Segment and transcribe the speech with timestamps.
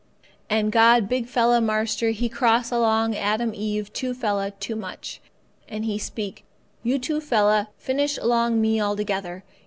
[0.49, 5.21] "And God big fella marster He cross along Adam Eve two fella too much,
[5.69, 6.43] and He speak,
[6.81, 9.43] 'You two fella finish along me altogether.